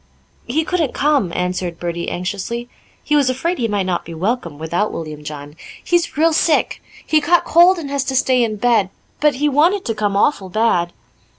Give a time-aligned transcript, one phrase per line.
[0.47, 2.67] "He couldn't come," answered Bertie anxiously
[3.03, 5.55] he was afraid he might not be welcome without William John.
[5.83, 6.81] "He's real sick.
[7.05, 10.49] He caught cold and has to stay in bed; but he wanted to come awful
[10.49, 10.91] bad."